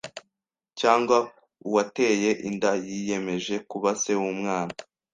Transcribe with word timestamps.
cyangwa 0.79 1.17
uwateye 1.67 2.29
inda 2.49 2.71
yiyemeje 2.87 3.55
kuba 3.69 3.89
se 4.01 4.11
w’umwana 4.21 4.75